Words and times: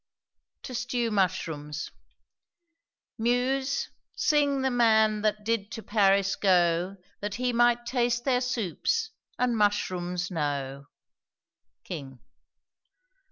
TO 0.63 0.73
STEW 0.73 1.11
MUSHROOMS. 1.11 1.91
Muse, 3.19 3.91
sing 4.15 4.63
the 4.63 4.71
man 4.71 5.21
that 5.21 5.45
did 5.45 5.71
to 5.73 5.83
Paris 5.83 6.35
go, 6.35 6.97
That 7.19 7.35
he 7.35 7.53
might 7.53 7.85
taste 7.85 8.25
their 8.25 8.41
soups 8.41 9.11
and 9.37 9.55
mushrooms 9.55 10.31
know. 10.31 10.87
KING. 11.83 12.19